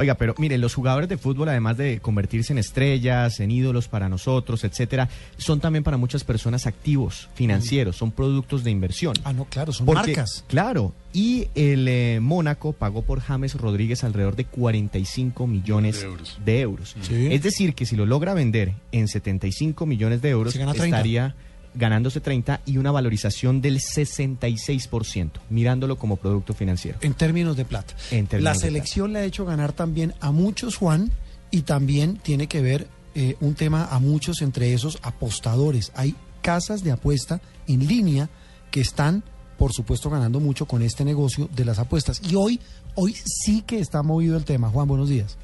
Oiga, 0.00 0.14
pero 0.14 0.34
mire, 0.38 0.56
los 0.56 0.74
jugadores 0.74 1.10
de 1.10 1.18
fútbol, 1.18 1.50
además 1.50 1.76
de 1.76 2.00
convertirse 2.00 2.54
en 2.54 2.58
estrellas, 2.58 3.38
en 3.38 3.50
ídolos 3.50 3.86
para 3.86 4.08
nosotros, 4.08 4.64
etcétera, 4.64 5.10
son 5.36 5.60
también 5.60 5.84
para 5.84 5.98
muchas 5.98 6.24
personas 6.24 6.66
activos 6.66 7.28
financieros, 7.34 7.96
son 7.96 8.10
productos 8.10 8.64
de 8.64 8.70
inversión. 8.70 9.14
Ah, 9.24 9.34
no, 9.34 9.44
claro, 9.44 9.74
son 9.74 9.84
Porque, 9.84 10.12
marcas. 10.12 10.44
Claro, 10.48 10.94
y 11.12 11.48
el 11.54 11.86
eh, 11.86 12.18
Mónaco 12.22 12.72
pagó 12.72 13.02
por 13.02 13.20
James 13.20 13.54
Rodríguez 13.54 14.02
alrededor 14.02 14.36
de 14.36 14.46
45 14.46 15.46
millones 15.46 16.00
De 16.00 16.06
euros. 16.06 16.38
de 16.44 16.60
euros. 16.60 16.96
Sí. 17.02 17.28
Es 17.30 17.42
decir, 17.42 17.74
que 17.74 17.84
si 17.84 17.94
lo 17.94 18.06
logra 18.06 18.32
vender 18.32 18.72
en 18.92 19.06
75 19.06 19.84
millones 19.84 20.22
de 20.22 20.30
euros, 20.30 20.54
Se 20.54 20.58
gana 20.60 20.72
30. 20.72 20.96
estaría 20.96 21.34
ganándose 21.74 22.20
30 22.20 22.60
y 22.66 22.78
una 22.78 22.90
valorización 22.90 23.60
del 23.60 23.80
66%, 23.80 25.30
mirándolo 25.50 25.96
como 25.96 26.16
producto 26.16 26.54
financiero. 26.54 26.98
En 27.00 27.14
términos 27.14 27.56
de 27.56 27.64
plata. 27.64 27.94
En 28.10 28.26
términos 28.26 28.54
la 28.56 28.60
selección 28.60 29.12
le 29.12 29.20
ha 29.20 29.24
hecho 29.24 29.44
ganar 29.44 29.72
también 29.72 30.14
a 30.20 30.32
muchos, 30.32 30.76
Juan, 30.76 31.10
y 31.50 31.62
también 31.62 32.16
tiene 32.16 32.46
que 32.46 32.60
ver 32.60 32.88
eh, 33.14 33.36
un 33.40 33.54
tema 33.54 33.86
a 33.86 33.98
muchos, 33.98 34.42
entre 34.42 34.72
esos 34.72 34.98
apostadores. 35.02 35.92
Hay 35.94 36.14
casas 36.42 36.82
de 36.82 36.92
apuesta 36.92 37.40
en 37.66 37.86
línea 37.86 38.28
que 38.70 38.80
están, 38.80 39.22
por 39.58 39.72
supuesto, 39.72 40.10
ganando 40.10 40.40
mucho 40.40 40.66
con 40.66 40.82
este 40.82 41.04
negocio 41.04 41.48
de 41.54 41.64
las 41.64 41.78
apuestas. 41.78 42.20
Y 42.28 42.34
hoy, 42.36 42.60
hoy 42.94 43.14
sí 43.24 43.62
que 43.62 43.80
está 43.80 44.02
movido 44.02 44.36
el 44.36 44.44
tema. 44.44 44.70
Juan, 44.70 44.88
buenos 44.88 45.08
días. 45.08 45.36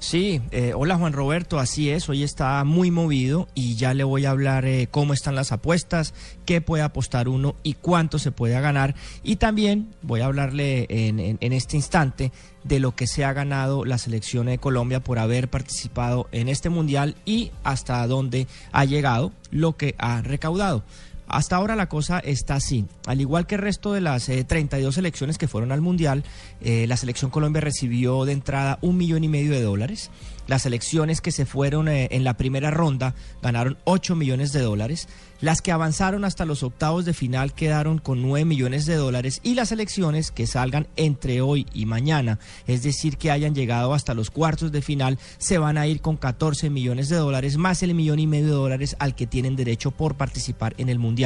Sí, 0.00 0.40
eh, 0.50 0.72
hola 0.74 0.96
Juan 0.96 1.12
Roberto, 1.12 1.58
así 1.58 1.90
es, 1.90 2.08
hoy 2.08 2.22
está 2.22 2.64
muy 2.64 2.90
movido 2.90 3.48
y 3.54 3.74
ya 3.74 3.92
le 3.92 4.02
voy 4.02 4.24
a 4.24 4.30
hablar 4.30 4.64
eh, 4.64 4.88
cómo 4.90 5.12
están 5.12 5.34
las 5.34 5.52
apuestas, 5.52 6.14
qué 6.46 6.62
puede 6.62 6.82
apostar 6.82 7.28
uno 7.28 7.54
y 7.62 7.74
cuánto 7.74 8.18
se 8.18 8.32
puede 8.32 8.58
ganar. 8.62 8.94
Y 9.22 9.36
también 9.36 9.94
voy 10.00 10.22
a 10.22 10.24
hablarle 10.24 10.86
en, 10.88 11.52
este 11.52 11.76
instante 11.76 12.32
de 12.64 12.80
lo 12.80 12.96
que 12.96 13.06
se 13.06 13.26
ha 13.26 13.34
ganado 13.34 13.84
la 13.84 13.98
selección 13.98 14.46
de 14.46 14.56
Colombia 14.56 15.00
por 15.00 15.18
haber 15.18 15.50
participado 15.50 16.28
en 16.32 16.48
este 16.48 16.70
mundial 16.70 17.14
y 17.26 17.52
hasta 17.62 18.06
dónde 18.06 18.46
ha 18.72 18.86
llegado, 18.86 19.32
lo 19.50 19.76
que 19.76 19.96
ha 19.98 20.22
recaudado. 20.22 20.82
Hasta 21.30 21.56
ahora 21.56 21.76
la 21.76 21.88
cosa 21.88 22.18
está 22.18 22.56
así. 22.56 22.86
Al 23.06 23.20
igual 23.20 23.46
que 23.46 23.54
el 23.54 23.60
resto 23.60 23.92
de 23.92 24.00
las 24.00 24.28
eh, 24.28 24.42
32 24.42 24.96
selecciones 24.96 25.38
que 25.38 25.46
fueron 25.46 25.70
al 25.70 25.80
Mundial, 25.80 26.24
eh, 26.60 26.86
la 26.88 26.96
selección 26.96 27.30
Colombia 27.30 27.60
recibió 27.60 28.24
de 28.24 28.32
entrada 28.32 28.78
un 28.82 28.96
millón 28.96 29.22
y 29.22 29.28
medio 29.28 29.52
de 29.52 29.62
dólares. 29.62 30.10
Las 30.48 30.62
selecciones 30.62 31.20
que 31.20 31.30
se 31.30 31.46
fueron 31.46 31.88
eh, 31.88 32.08
en 32.10 32.24
la 32.24 32.34
primera 32.34 32.72
ronda 32.72 33.14
ganaron 33.40 33.78
8 33.84 34.16
millones 34.16 34.50
de 34.52 34.60
dólares. 34.60 35.06
Las 35.40 35.62
que 35.62 35.70
avanzaron 35.70 36.24
hasta 36.24 36.44
los 36.44 36.64
octavos 36.64 37.04
de 37.04 37.14
final 37.14 37.54
quedaron 37.54 37.98
con 37.98 38.20
9 38.20 38.44
millones 38.44 38.84
de 38.84 38.96
dólares. 38.96 39.40
Y 39.44 39.54
las 39.54 39.68
selecciones 39.68 40.32
que 40.32 40.48
salgan 40.48 40.88
entre 40.96 41.40
hoy 41.40 41.66
y 41.72 41.86
mañana, 41.86 42.40
es 42.66 42.82
decir, 42.82 43.16
que 43.16 43.30
hayan 43.30 43.54
llegado 43.54 43.94
hasta 43.94 44.12
los 44.12 44.30
cuartos 44.30 44.72
de 44.72 44.82
final, 44.82 45.20
se 45.38 45.58
van 45.58 45.78
a 45.78 45.86
ir 45.86 46.00
con 46.00 46.16
14 46.16 46.68
millones 46.68 47.08
de 47.08 47.16
dólares, 47.16 47.56
más 47.56 47.84
el 47.84 47.94
millón 47.94 48.18
y 48.18 48.26
medio 48.26 48.46
de 48.46 48.52
dólares 48.52 48.96
al 48.98 49.14
que 49.14 49.28
tienen 49.28 49.54
derecho 49.54 49.92
por 49.92 50.16
participar 50.16 50.74
en 50.78 50.88
el 50.88 50.98
Mundial. 50.98 51.19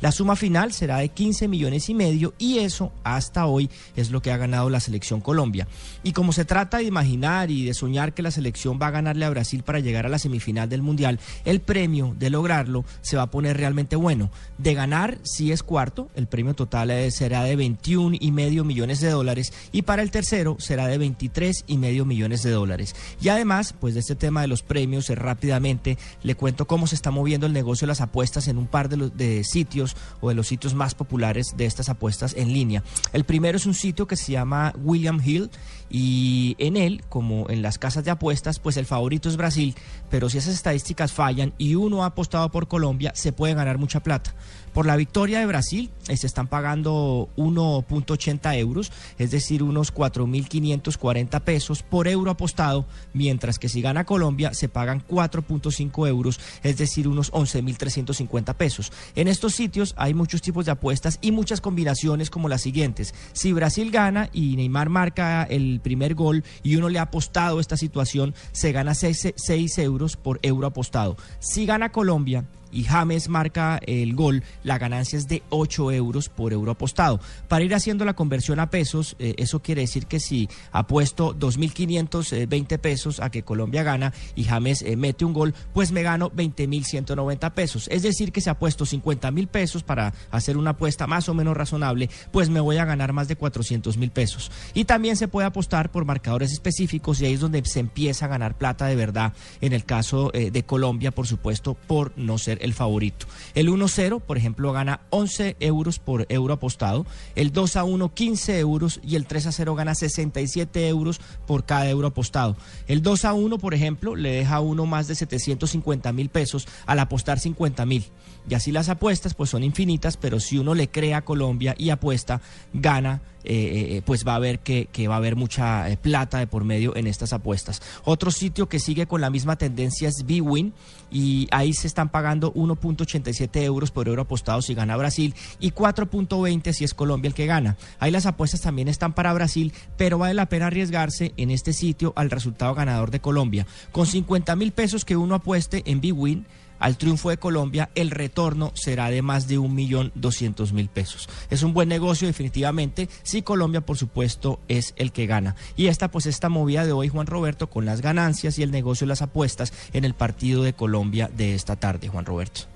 La 0.00 0.12
suma 0.12 0.34
final 0.34 0.72
será 0.72 0.98
de 0.98 1.10
15 1.10 1.46
millones 1.46 1.90
y 1.90 1.94
medio 1.94 2.32
y 2.38 2.58
eso 2.58 2.90
hasta 3.04 3.44
hoy 3.44 3.68
es 3.96 4.10
lo 4.10 4.22
que 4.22 4.32
ha 4.32 4.38
ganado 4.38 4.70
la 4.70 4.80
selección 4.80 5.20
Colombia. 5.20 5.68
Y 6.02 6.12
como 6.12 6.32
se 6.32 6.46
trata 6.46 6.78
de 6.78 6.84
imaginar 6.84 7.50
y 7.50 7.66
de 7.66 7.74
soñar 7.74 8.14
que 8.14 8.22
la 8.22 8.30
selección 8.30 8.78
va 8.80 8.86
a 8.86 8.92
ganarle 8.92 9.26
a 9.26 9.30
Brasil 9.30 9.62
para 9.62 9.80
llegar 9.80 10.06
a 10.06 10.08
la 10.08 10.18
semifinal 10.18 10.70
del 10.70 10.80
Mundial, 10.80 11.20
el 11.44 11.60
premio 11.60 12.14
de 12.18 12.30
lograrlo 12.30 12.84
se 13.02 13.18
va 13.18 13.24
a 13.24 13.30
poner 13.30 13.58
realmente 13.58 13.94
bueno. 13.94 14.30
De 14.56 14.72
ganar, 14.72 15.18
si 15.22 15.52
es 15.52 15.62
cuarto, 15.62 16.08
el 16.14 16.26
premio 16.26 16.54
total 16.54 16.90
eh, 16.90 17.10
será 17.10 17.44
de 17.44 17.56
21 17.56 18.16
y 18.18 18.32
medio 18.32 18.64
millones 18.64 19.00
de 19.00 19.10
dólares 19.10 19.52
y 19.70 19.82
para 19.82 20.02
el 20.02 20.10
tercero 20.10 20.56
será 20.58 20.86
de 20.86 20.96
23 20.96 21.64
y 21.66 21.76
medio 21.76 22.06
millones 22.06 22.42
de 22.42 22.50
dólares. 22.50 22.94
Y 23.20 23.28
además, 23.28 23.74
pues 23.78 23.92
de 23.92 24.00
este 24.00 24.14
tema 24.14 24.40
de 24.40 24.48
los 24.48 24.62
premios, 24.62 25.10
eh, 25.10 25.14
rápidamente 25.14 25.98
le 26.22 26.34
cuento 26.34 26.66
cómo 26.66 26.86
se 26.86 26.94
está 26.94 27.10
moviendo 27.10 27.46
el 27.46 27.52
negocio 27.52 27.86
de 27.86 27.90
las 27.90 28.00
apuestas 28.00 28.48
en 28.48 28.56
un 28.56 28.66
par 28.66 28.88
de, 28.88 29.10
sitios 29.44 29.96
o 30.20 30.28
de 30.28 30.34
los 30.34 30.48
sitios 30.48 30.74
más 30.74 30.94
populares 30.94 31.54
de 31.56 31.66
estas 31.66 31.88
apuestas 31.88 32.34
en 32.36 32.52
línea. 32.52 32.82
El 33.12 33.24
primero 33.24 33.56
es 33.56 33.66
un 33.66 33.74
sitio 33.74 34.06
que 34.06 34.16
se 34.16 34.32
llama 34.32 34.72
William 34.82 35.20
Hill 35.24 35.50
y 35.88 36.54
en 36.58 36.76
él, 36.76 37.02
como 37.08 37.50
en 37.50 37.62
las 37.62 37.78
casas 37.78 38.04
de 38.04 38.12
apuestas, 38.12 38.60
pues 38.60 38.76
el 38.76 38.86
favorito 38.86 39.28
es 39.28 39.36
Brasil, 39.36 39.74
pero 40.08 40.30
si 40.30 40.38
esas 40.38 40.54
estadísticas 40.54 41.12
fallan 41.12 41.52
y 41.58 41.74
uno 41.74 42.04
ha 42.04 42.06
apostado 42.06 42.50
por 42.50 42.68
Colombia, 42.68 43.12
se 43.14 43.32
puede 43.32 43.54
ganar 43.54 43.78
mucha 43.78 44.00
plata. 44.00 44.34
Por 44.72 44.86
la 44.86 44.96
victoria 44.96 45.40
de 45.40 45.46
Brasil 45.46 45.90
eh, 46.08 46.16
se 46.16 46.28
están 46.28 46.46
pagando 46.46 47.28
1.80 47.36 48.56
euros, 48.58 48.92
es 49.18 49.32
decir, 49.32 49.64
unos 49.64 49.92
4.540 49.92 51.40
pesos 51.40 51.82
por 51.82 52.06
euro 52.06 52.30
apostado, 52.30 52.86
mientras 53.12 53.58
que 53.58 53.68
si 53.68 53.82
gana 53.82 54.04
Colombia 54.04 54.54
se 54.54 54.68
pagan 54.68 55.02
4.5 55.06 56.08
euros, 56.08 56.38
es 56.62 56.76
decir, 56.76 57.08
unos 57.08 57.32
11.350 57.32 58.54
pesos. 58.54 58.92
En 59.20 59.28
estos 59.28 59.54
sitios 59.54 59.92
hay 59.98 60.14
muchos 60.14 60.40
tipos 60.40 60.64
de 60.64 60.72
apuestas 60.72 61.18
y 61.20 61.30
muchas 61.30 61.60
combinaciones 61.60 62.30
como 62.30 62.48
las 62.48 62.62
siguientes. 62.62 63.14
Si 63.34 63.52
Brasil 63.52 63.90
gana 63.90 64.30
y 64.32 64.56
Neymar 64.56 64.88
marca 64.88 65.42
el 65.42 65.80
primer 65.80 66.14
gol 66.14 66.42
y 66.62 66.76
uno 66.76 66.88
le 66.88 66.98
ha 66.98 67.02
apostado 67.02 67.60
esta 67.60 67.76
situación, 67.76 68.34
se 68.52 68.72
gana 68.72 68.94
6, 68.94 69.34
euros 69.76 70.16
por 70.16 70.40
euro 70.40 70.66
apostado. 70.66 71.18
Si 71.38 71.66
gana 71.66 71.92
Colombia, 71.92 72.46
y 72.72 72.84
James 72.84 73.28
marca 73.28 73.80
el 73.86 74.14
gol, 74.14 74.42
la 74.62 74.78
ganancia 74.78 75.18
es 75.18 75.28
de 75.28 75.42
8 75.50 75.92
euros 75.92 76.28
por 76.28 76.52
euro 76.52 76.72
apostado. 76.72 77.20
Para 77.48 77.64
ir 77.64 77.74
haciendo 77.74 78.04
la 78.04 78.14
conversión 78.14 78.60
a 78.60 78.70
pesos, 78.70 79.16
eh, 79.18 79.34
eso 79.38 79.60
quiere 79.60 79.82
decir 79.82 80.06
que 80.06 80.20
si 80.20 80.48
apuesto 80.72 81.34
2.520 81.34 82.78
pesos 82.78 83.20
a 83.20 83.30
que 83.30 83.42
Colombia 83.42 83.82
gana 83.82 84.12
y 84.34 84.44
James 84.44 84.82
eh, 84.82 84.96
mete 84.96 85.24
un 85.24 85.32
gol, 85.32 85.54
pues 85.72 85.92
me 85.92 86.02
gano 86.02 86.30
20.190 86.30 87.52
pesos. 87.52 87.88
Es 87.90 88.02
decir, 88.02 88.32
que 88.32 88.40
si 88.40 88.50
apuesto 88.50 88.86
50 88.86 89.30
mil 89.30 89.48
pesos 89.48 89.82
para 89.82 90.12
hacer 90.30 90.56
una 90.56 90.70
apuesta 90.70 91.06
más 91.06 91.28
o 91.28 91.34
menos 91.34 91.56
razonable, 91.56 92.10
pues 92.30 92.50
me 92.50 92.60
voy 92.60 92.78
a 92.78 92.84
ganar 92.84 93.12
más 93.12 93.28
de 93.28 93.36
400 93.36 93.96
mil 93.96 94.10
pesos. 94.10 94.50
Y 94.74 94.84
también 94.84 95.16
se 95.16 95.28
puede 95.28 95.46
apostar 95.46 95.90
por 95.90 96.04
marcadores 96.04 96.52
específicos 96.52 97.20
y 97.20 97.26
ahí 97.26 97.34
es 97.34 97.40
donde 97.40 97.64
se 97.64 97.80
empieza 97.80 98.26
a 98.26 98.28
ganar 98.28 98.56
plata 98.56 98.86
de 98.86 98.96
verdad. 98.96 99.32
En 99.60 99.72
el 99.72 99.84
caso 99.84 100.30
eh, 100.34 100.50
de 100.50 100.62
Colombia, 100.64 101.10
por 101.10 101.26
supuesto, 101.26 101.74
por 101.74 102.12
no 102.16 102.38
ser 102.38 102.58
el 102.60 102.74
favorito. 102.74 103.26
El 103.54 103.68
1-0, 103.68 104.20
por 104.20 104.36
ejemplo, 104.36 104.72
gana 104.72 105.00
11 105.10 105.56
euros 105.60 105.98
por 105.98 106.26
euro 106.28 106.54
apostado, 106.54 107.06
el 107.34 107.52
2-1 107.52 108.12
15 108.12 108.58
euros 108.58 109.00
y 109.02 109.16
el 109.16 109.26
3-0 109.26 109.74
gana 109.74 109.94
67 109.94 110.88
euros 110.88 111.20
por 111.46 111.64
cada 111.64 111.88
euro 111.88 112.08
apostado. 112.08 112.56
El 112.86 113.02
2-1, 113.02 113.58
por 113.58 113.74
ejemplo, 113.74 114.16
le 114.16 114.30
deja 114.32 114.56
a 114.56 114.60
uno 114.60 114.86
más 114.86 115.08
de 115.08 115.14
750 115.14 116.12
mil 116.12 116.28
pesos 116.28 116.66
al 116.86 116.98
apostar 116.98 117.38
50 117.38 117.86
mil. 117.86 118.04
Y 118.48 118.54
así 118.54 118.72
las 118.72 118.88
apuestas 118.88 119.34
pues 119.34 119.50
son 119.50 119.62
infinitas, 119.62 120.16
pero 120.16 120.40
si 120.40 120.58
uno 120.58 120.74
le 120.74 120.88
cree 120.88 121.14
a 121.14 121.22
Colombia 121.22 121.74
y 121.78 121.90
apuesta, 121.90 122.40
gana 122.72 123.20
eh, 123.42 123.96
eh, 123.96 124.02
pues 124.04 124.26
va 124.26 124.34
a 124.34 124.38
ver 124.38 124.58
que, 124.58 124.88
va 125.08 125.14
a 125.14 125.18
haber 125.18 125.34
mucha 125.34 125.88
eh, 125.88 125.96
plata 125.96 126.38
de 126.38 126.46
por 126.46 126.64
medio 126.64 126.94
en 126.96 127.06
estas 127.06 127.32
apuestas. 127.32 127.80
Otro 128.04 128.30
sitio 128.30 128.68
que 128.68 128.78
sigue 128.78 129.06
con 129.06 129.20
la 129.20 129.30
misma 129.30 129.56
tendencia 129.56 130.08
es 130.08 130.24
Bwin 130.26 130.74
y 131.10 131.48
ahí 131.50 131.72
se 131.72 131.86
están 131.86 132.10
pagando 132.10 132.52
1.87 132.52 133.62
euros 133.62 133.90
por 133.90 134.08
euro 134.08 134.22
apostado 134.22 134.60
si 134.62 134.74
gana 134.74 134.96
Brasil 134.96 135.34
y 135.58 135.72
4.20 135.72 136.72
si 136.72 136.84
es 136.84 136.94
Colombia 136.94 137.28
el 137.28 137.34
que 137.34 137.46
gana. 137.46 137.76
Ahí 137.98 138.10
las 138.10 138.26
apuestas 138.26 138.60
también 138.60 138.88
están 138.88 139.14
para 139.14 139.32
Brasil, 139.32 139.72
pero 139.96 140.18
vale 140.18 140.34
la 140.34 140.46
pena 140.46 140.66
arriesgarse 140.66 141.32
en 141.36 141.50
este 141.50 141.72
sitio 141.72 142.12
al 142.16 142.30
resultado 142.30 142.74
ganador 142.74 143.10
de 143.10 143.20
Colombia. 143.20 143.66
Con 143.90 144.06
50 144.06 144.54
mil 144.56 144.72
pesos 144.72 145.04
que 145.04 145.16
uno 145.16 145.34
apueste 145.34 145.82
en 145.86 146.00
Bwin, 146.00 146.46
al 146.80 146.96
triunfo 146.96 147.30
de 147.30 147.36
Colombia, 147.36 147.90
el 147.94 148.10
retorno 148.10 148.72
será 148.74 149.10
de 149.10 149.22
más 149.22 149.46
de 149.46 149.58
un 149.58 149.74
millón 149.74 150.10
doscientos 150.16 150.72
mil 150.72 150.88
pesos. 150.88 151.28
Es 151.50 151.62
un 151.62 151.72
buen 151.72 151.88
negocio 151.88 152.26
definitivamente 152.26 153.08
si 153.22 153.42
Colombia, 153.42 153.82
por 153.82 153.96
supuesto, 153.96 154.58
es 154.66 154.94
el 154.96 155.12
que 155.12 155.26
gana. 155.26 155.54
Y 155.76 155.86
esta, 155.86 156.10
pues, 156.10 156.26
esta 156.26 156.48
movida 156.48 156.84
de 156.84 156.92
hoy, 156.92 157.08
Juan 157.08 157.26
Roberto, 157.26 157.68
con 157.68 157.84
las 157.84 158.00
ganancias 158.00 158.58
y 158.58 158.62
el 158.62 158.70
negocio 158.70 159.04
de 159.04 159.10
las 159.10 159.22
apuestas 159.22 159.72
en 159.92 160.04
el 160.04 160.14
partido 160.14 160.62
de 160.62 160.72
Colombia 160.72 161.30
de 161.36 161.54
esta 161.54 161.76
tarde, 161.76 162.08
Juan 162.08 162.24
Roberto. 162.24 162.70